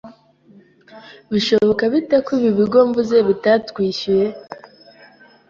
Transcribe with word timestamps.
Bishoboka 1.31 1.83
bite 1.93 2.17
ko 2.25 2.31
ibi 2.37 2.49
bigo 2.57 2.79
mvuze 2.87 3.17
bitatwishyuye 3.27 4.27